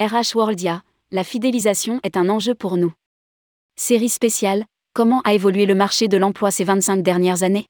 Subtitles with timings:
[0.00, 2.90] RH Worldia, la fidélisation est un enjeu pour nous.
[3.76, 4.64] Série spéciale,
[4.94, 7.66] comment a évolué le marché de l'emploi ces 25 dernières années?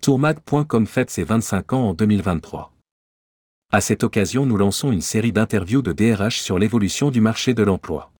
[0.00, 2.72] Tourmag.com fête ses 25 ans en 2023.
[3.70, 7.62] À cette occasion, nous lançons une série d'interviews de DRH sur l'évolution du marché de
[7.62, 8.10] l'emploi.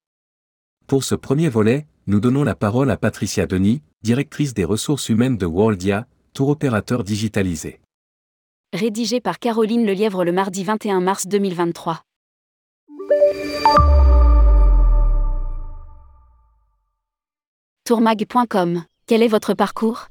[0.86, 5.38] Pour ce premier volet, nous donnons la parole à Patricia Denis, directrice des ressources humaines
[5.38, 7.80] de Worldia, tour opérateur digitalisé.
[8.74, 12.02] Rédigé par Caroline Lelièvre le mardi 21 mars 2023.
[17.86, 20.08] Tourmag.com, quel est votre parcours?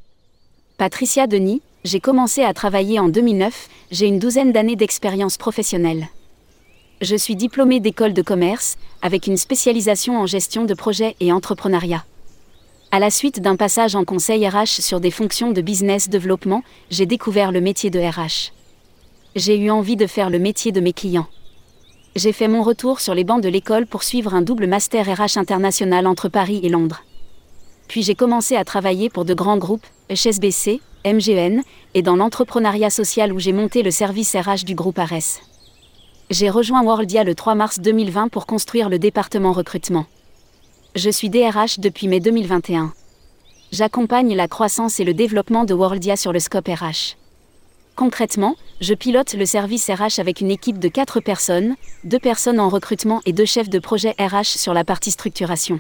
[0.78, 6.08] Patricia Denis, j'ai commencé à travailler en 2009, j'ai une douzaine d'années d'expérience professionnelle.
[7.02, 12.06] Je suis diplômée d'école de commerce, avec une spécialisation en gestion de projets et entrepreneuriat.
[12.92, 17.08] À la suite d'un passage en conseil RH sur des fonctions de business développement, j'ai
[17.08, 18.54] découvert le métier de RH.
[19.36, 21.28] J'ai eu envie de faire le métier de mes clients.
[22.16, 25.40] J'ai fait mon retour sur les bancs de l'école pour suivre un double master RH
[25.40, 27.04] international entre Paris et Londres.
[27.88, 31.62] Puis j'ai commencé à travailler pour de grands groupes, HSBC, MGN,
[31.96, 35.42] et dans l'entrepreneuriat social où j'ai monté le service RH du groupe Ares.
[36.30, 40.06] J'ai rejoint Worldia le 3 mars 2020 pour construire le département recrutement.
[40.96, 42.94] Je suis DRH depuis mai 2021.
[43.72, 47.18] J'accompagne la croissance et le développement de Worldia sur le scope RH.
[47.96, 52.68] Concrètement, je pilote le service RH avec une équipe de 4 personnes, 2 personnes en
[52.68, 55.80] recrutement et 2 chefs de projet RH sur la partie structuration.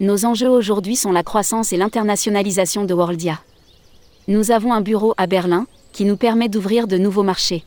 [0.00, 3.40] Nos enjeux aujourd'hui sont la croissance et l'internationalisation de Worldia.
[4.26, 7.64] Nous avons un bureau à Berlin, qui nous permet d'ouvrir de nouveaux marchés.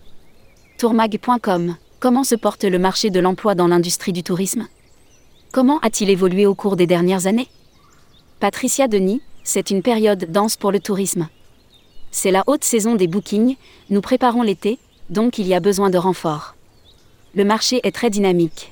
[0.78, 4.68] Tourmag.com Comment se porte le marché de l'emploi dans l'industrie du tourisme?
[5.54, 7.48] Comment a-t-il évolué au cours des dernières années?
[8.42, 11.30] Patricia Denis, c'est une période dense pour le tourisme.
[12.18, 13.58] C'est la haute saison des bookings,
[13.90, 16.56] nous préparons l'été, donc il y a besoin de renforts.
[17.36, 18.72] Le marché est très dynamique.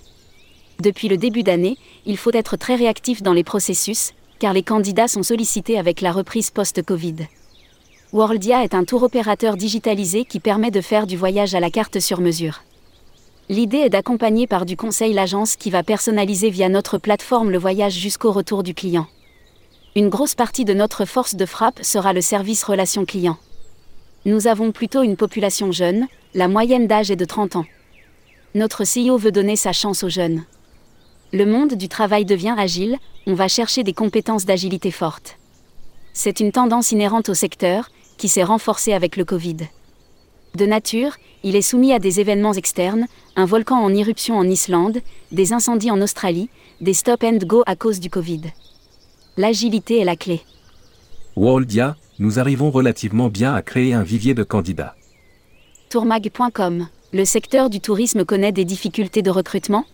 [0.79, 5.09] Depuis le début d'année, il faut être très réactif dans les processus, car les candidats
[5.09, 7.17] sont sollicités avec la reprise post-Covid.
[8.13, 11.99] Worldia est un tour opérateur digitalisé qui permet de faire du voyage à la carte
[11.99, 12.63] sur mesure.
[13.49, 17.93] L'idée est d'accompagner par du conseil l'agence qui va personnaliser via notre plateforme le voyage
[17.93, 19.07] jusqu'au retour du client.
[19.95, 23.37] Une grosse partie de notre force de frappe sera le service relation client.
[24.25, 27.65] Nous avons plutôt une population jeune, la moyenne d'âge est de 30 ans.
[28.55, 30.45] Notre CEO veut donner sa chance aux jeunes.
[31.31, 35.37] Le monde du travail devient agile, on va chercher des compétences d'agilité fortes.
[36.11, 39.57] C'est une tendance inhérente au secteur, qui s'est renforcée avec le Covid.
[40.55, 43.05] De nature, il est soumis à des événements externes,
[43.35, 46.49] un volcan en éruption en Islande, des incendies en Australie,
[46.81, 48.41] des stop and go à cause du Covid.
[49.37, 50.41] L'agilité est la clé.
[51.35, 54.95] Worldia, nous arrivons relativement bien à créer un vivier de candidats.
[55.89, 59.85] Tourmag.com Le secteur du tourisme connaît des difficultés de recrutement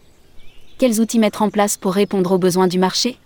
[0.80, 3.18] quels outils mettre en place pour répondre aux besoins du marché?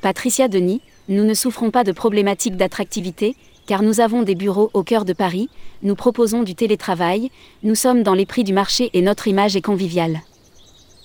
[0.00, 0.80] Patricia Denis,
[1.10, 3.36] nous ne souffrons pas de problématiques d'attractivité,
[3.66, 5.50] car nous avons des bureaux au cœur de Paris,
[5.82, 7.30] nous proposons du télétravail,
[7.64, 10.22] nous sommes dans les prix du marché et notre image est conviviale.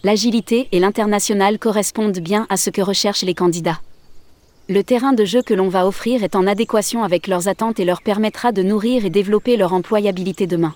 [0.06, 3.82] L'agilité et l'international correspondent bien à ce que recherchent les candidats.
[4.68, 7.86] Le terrain de jeu que l'on va offrir est en adéquation avec leurs attentes et
[7.86, 10.74] leur permettra de nourrir et développer leur employabilité demain.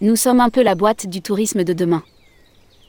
[0.00, 2.02] Nous sommes un peu la boîte du tourisme de demain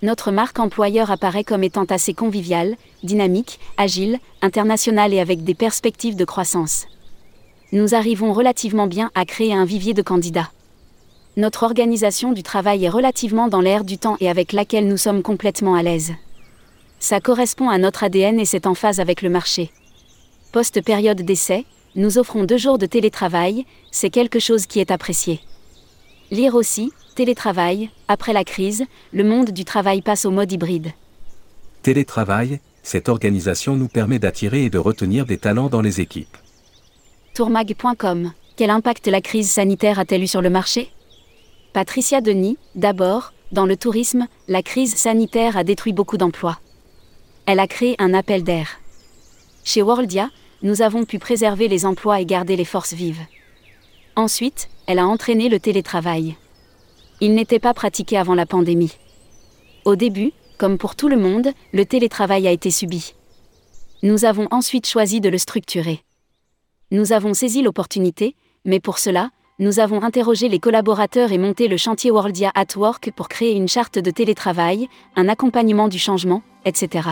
[0.03, 6.17] notre marque employeur apparaît comme étant assez conviviale, dynamique, agile, internationale et avec des perspectives
[6.17, 6.87] de croissance.
[7.71, 10.51] Nous arrivons relativement bien à créer un vivier de candidats.
[11.37, 15.23] Notre organisation du travail est relativement dans l'air du temps et avec laquelle nous sommes
[15.23, 16.11] complètement à l'aise.
[16.99, 19.71] Ça correspond à notre ADN et c'est en phase avec le marché.
[20.53, 21.65] Post-période d'essai,
[21.95, 25.39] nous offrons deux jours de télétravail, c'est quelque chose qui est apprécié.
[26.29, 30.91] Lire aussi, Télétravail, après la crise, le monde du travail passe au mode hybride.
[31.81, 36.37] Télétravail, cette organisation nous permet d'attirer et de retenir des talents dans les équipes.
[37.33, 40.91] Tourmag.com Quel impact la crise sanitaire a-t-elle eu sur le marché?
[41.73, 46.59] Patricia Denis, d'abord, dans le tourisme, la crise sanitaire a détruit beaucoup d'emplois.
[47.47, 48.79] Elle a créé un appel d'air.
[49.63, 50.29] Chez Worldia,
[50.63, 53.25] nous avons pu préserver les emplois et garder les forces vives.
[54.15, 56.37] Ensuite, elle a entraîné le télétravail.
[57.19, 58.97] Il n'était pas pratiqué avant la pandémie.
[59.83, 63.13] Au début, comme pour tout le monde, le télétravail a été subi.
[64.03, 65.99] Nous avons ensuite choisi de le structurer.
[66.91, 71.77] Nous avons saisi l'opportunité, mais pour cela, nous avons interrogé les collaborateurs et monté le
[71.77, 77.09] chantier Worldia at Work pour créer une charte de télétravail, un accompagnement du changement, etc.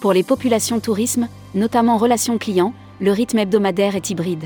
[0.00, 4.44] Pour les populations tourisme, notamment relations clients, le rythme hebdomadaire est hybride.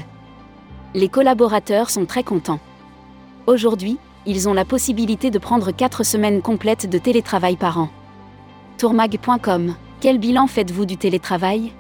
[0.94, 2.60] Les collaborateurs sont très contents.
[3.46, 7.88] Aujourd'hui, ils ont la possibilité de prendre 4 semaines complètes de télétravail par an.
[8.78, 11.72] Tourmag.com Quel bilan faites-vous du télétravail?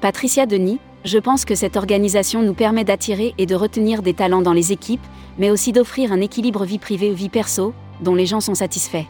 [0.00, 4.42] Patricia Denis, je pense que cette organisation nous permet d'attirer et de retenir des talents
[4.42, 5.04] dans les équipes,
[5.38, 9.06] mais aussi d'offrir un équilibre vie privée-vie perso, dont les gens sont satisfaits.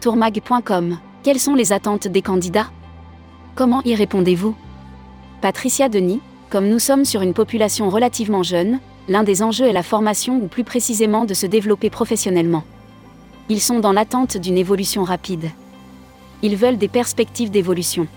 [0.00, 2.70] Tourmag.com Quelles sont les attentes des candidats?
[3.54, 4.56] Comment y répondez-vous?
[5.40, 6.20] Patricia Denis,
[6.50, 10.48] comme nous sommes sur une population relativement jeune, l'un des enjeux est la formation ou
[10.48, 12.64] plus précisément de se développer professionnellement.
[13.48, 15.50] Ils sont dans l'attente d'une évolution rapide.
[16.42, 18.08] Ils veulent des perspectives d'évolution.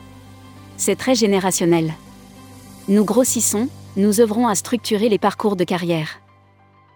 [0.75, 1.93] C'est très générationnel.
[2.87, 6.19] Nous grossissons, nous œuvrons à structurer les parcours de carrière.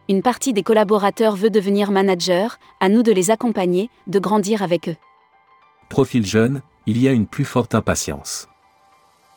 [0.10, 4.90] Une partie des collaborateurs veut devenir manager, à nous de les accompagner, de grandir avec
[4.90, 4.96] eux.
[5.90, 8.48] Profil jeune, il y a une plus forte impatience.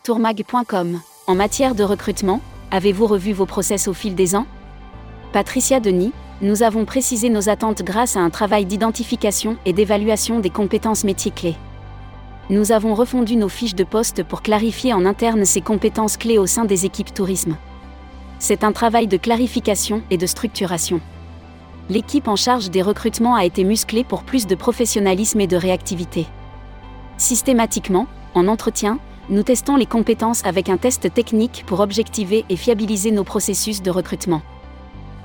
[0.03, 4.47] Tourmag.com En matière de recrutement, avez-vous revu vos process au fil des ans?
[5.33, 10.51] Patricia Denis, nous avons précisé nos attentes grâce à un travail d'identification et d'évaluation des
[10.51, 11.57] compétences métiers clés.
[12.51, 16.47] Nous avons refondu nos fiches de poste pour clarifier en interne ces compétences clés au
[16.47, 17.57] sein des équipes tourisme.
[18.39, 21.01] C'est un travail de clarification et de structuration.
[21.91, 26.27] L'équipe en charge des recrutements a été musclée pour plus de professionnalisme et de réactivité.
[27.17, 28.99] Systématiquement, en entretien,
[29.31, 33.91] nous testons les compétences avec un test technique pour objectiver et fiabiliser nos processus de
[33.91, 34.43] recrutement.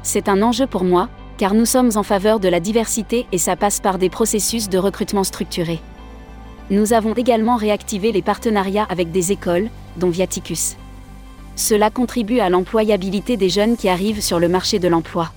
[0.03, 3.55] C'est un enjeu pour moi, car nous sommes en faveur de la diversité et ça
[3.55, 5.79] passe par des processus de recrutement structurés.
[6.69, 10.77] Nous avons également réactivé les partenariats avec des écoles, dont Viaticus.
[11.55, 15.31] Cela contribue à l'employabilité des jeunes qui arrivent sur le marché de l'emploi.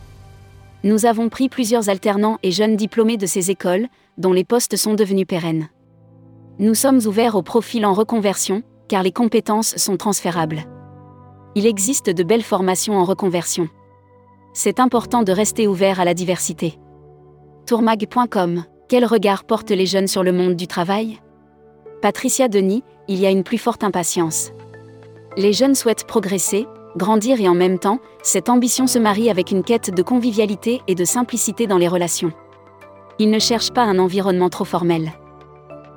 [0.85, 3.89] Nous avons pris plusieurs alternants et jeunes diplômés de ces écoles,
[4.19, 5.69] dont les postes sont devenus pérennes.
[6.59, 10.65] Nous sommes ouverts aux profils en reconversion, car les compétences sont transférables.
[11.55, 13.69] Il existe de belles formations en reconversion.
[14.53, 16.79] C'est important de rester ouvert à la diversité.
[17.67, 21.21] Tourmag.com Quel regard portent les jeunes sur le monde du travail?
[22.03, 24.53] Patricia Denis, il y a une plus forte impatience.
[25.39, 26.67] Les jeunes souhaitent progresser,
[26.97, 30.95] grandir et en même temps, cette ambition se marie avec une quête de convivialité et
[30.95, 32.33] de simplicité dans les relations.
[33.19, 35.13] Ils ne cherchent pas un environnement trop formel.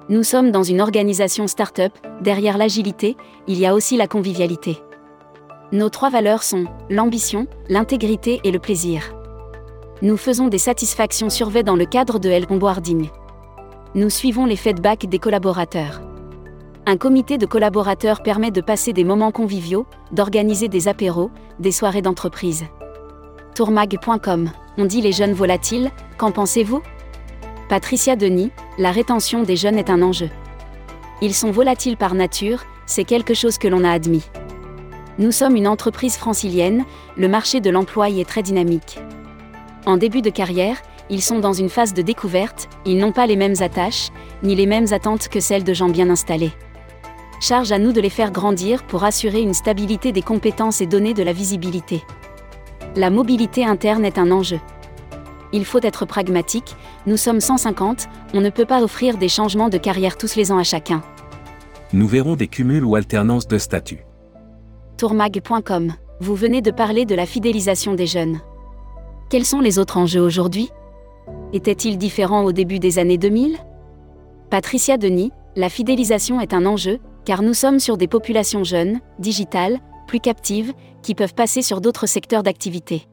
[0.07, 1.91] Nous sommes dans une organisation start-up,
[2.21, 3.17] derrière l'agilité,
[3.47, 4.77] il y a aussi la convivialité.
[5.71, 9.15] Nos trois valeurs sont l'ambition, l'intégrité et le plaisir.
[10.03, 13.09] Nous faisons des satisfactions surveillées dans le cadre de El Onboarding.
[13.95, 16.01] Nous suivons les feedbacks des collaborateurs.
[16.85, 22.03] Un comité de collaborateurs permet de passer des moments conviviaux, d'organiser des apéros, des soirées
[22.03, 22.65] d'entreprise.
[23.55, 26.83] Tourmag.com On dit les jeunes volatiles, qu'en pensez-vous?
[27.67, 30.29] Patricia Denis, la rétention des jeunes est un enjeu.
[31.23, 34.23] Ils sont volatiles par nature, c'est quelque chose que l'on a admis.
[35.17, 36.85] Nous sommes une entreprise francilienne,
[37.17, 38.99] le marché de l'emploi y est très dynamique.
[39.87, 40.77] En début de carrière,
[41.09, 44.09] ils sont dans une phase de découverte, ils n'ont pas les mêmes attaches,
[44.43, 46.53] ni les mêmes attentes que celles de gens bien installés.
[47.39, 51.15] Charge à nous de les faire grandir pour assurer une stabilité des compétences et donner
[51.15, 52.03] de la visibilité.
[52.95, 54.59] La mobilité interne est un enjeu
[55.53, 56.75] il faut être pragmatique,
[57.05, 60.57] nous sommes 150, on ne peut pas offrir des changements de carrière tous les ans
[60.57, 61.01] à chacun.
[61.93, 64.05] Nous verrons des cumuls ou alternances de statut.
[64.97, 68.39] Tourmag.com Vous venez de parler de la fidélisation des jeunes.
[69.29, 70.69] Quels sont les autres enjeux aujourd'hui?
[71.53, 73.57] Étaient-ils différents au début des années 2000
[74.49, 79.79] Patricia Denis, la fidélisation est un enjeu, car nous sommes sur des populations jeunes, digitales,
[80.07, 83.07] plus captives, qui peuvent passer sur d'autres secteurs d'activité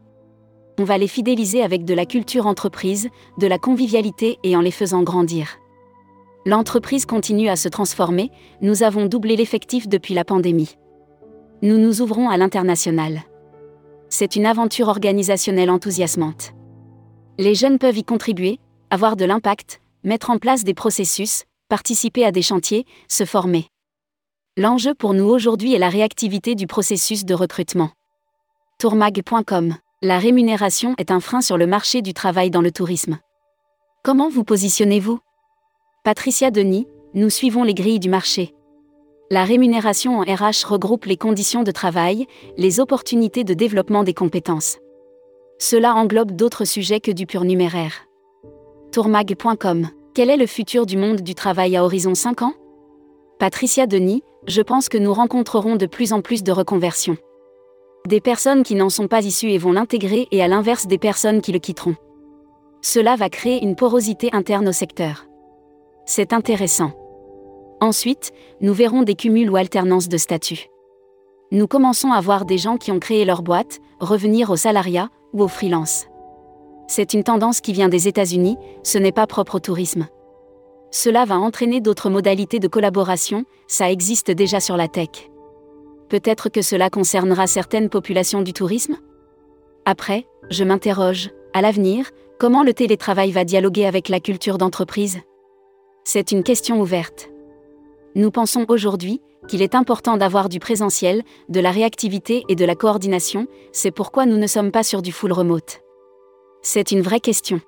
[0.78, 4.70] on va les fidéliser avec de la culture entreprise, de la convivialité et en les
[4.70, 5.58] faisant grandir.
[6.44, 10.76] L'entreprise continue à se transformer, nous avons doublé l'effectif depuis la pandémie.
[11.62, 13.22] Nous nous ouvrons à l'international.
[14.08, 16.52] C'est une aventure organisationnelle enthousiasmante.
[17.38, 18.58] Les jeunes peuvent y contribuer,
[18.90, 23.66] avoir de l'impact, mettre en place des processus, participer à des chantiers, se former.
[24.56, 27.90] L'enjeu pour nous aujourd'hui est la réactivité du processus de recrutement.
[28.78, 33.18] tourmag.com la rémunération est un frein sur le marché du travail dans le tourisme.
[34.02, 35.20] Comment vous positionnez-vous?
[36.02, 38.52] Patricia Denis, nous suivons les grilles du marché.
[39.30, 44.78] La rémunération en RH regroupe les conditions de travail, les opportunités de développement des compétences.
[45.60, 48.08] Cela englobe d'autres sujets que du pur numéraire.
[48.90, 52.54] Tourmag.com Quel est le futur du monde du travail à horizon 5 ans?
[53.38, 57.16] Patricia Denis, je pense que nous rencontrerons de plus en plus de reconversions.
[58.06, 61.40] Des personnes qui n'en sont pas issues et vont l'intégrer et à l'inverse des personnes
[61.40, 61.94] qui le quitteront.
[62.80, 65.26] Cela va créer une porosité interne au secteur.
[66.04, 66.92] C'est intéressant.
[67.80, 70.66] Ensuite, nous verrons des cumuls ou alternances de statut.
[71.52, 75.42] Nous commençons à voir des gens qui ont créé leur boîte, revenir au salariat ou
[75.42, 76.06] au freelance.
[76.88, 80.08] C'est une tendance qui vient des États-Unis, ce n'est pas propre au tourisme.
[80.90, 85.30] Cela va entraîner d'autres modalités de collaboration, ça existe déjà sur la tech.
[86.12, 88.98] Peut-être que cela concernera certaines populations du tourisme?
[89.86, 95.20] Après, je m'interroge, à l'avenir, comment le télétravail va dialoguer avec la culture d'entreprise?
[96.04, 97.30] C'est une question ouverte.
[98.14, 102.74] Nous pensons aujourd'hui qu'il est important d'avoir du présentiel, de la réactivité et de la
[102.74, 105.80] coordination, c'est pourquoi nous ne sommes pas sur du full remote.
[106.60, 107.58] C'est une vraie question.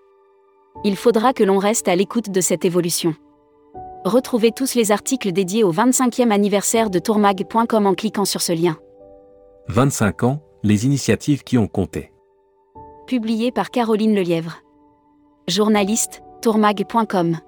[0.85, 3.15] Il faudra que l'on reste à l'écoute de cette évolution.
[4.05, 8.77] Retrouvez tous les articles dédiés au 25e anniversaire de tourmag.com en cliquant sur ce lien.
[9.69, 12.13] 25 ans, les initiatives qui ont compté.
[13.07, 14.59] Publié par Caroline Lelièvre.
[15.49, 17.39] Journaliste, tourmag.com.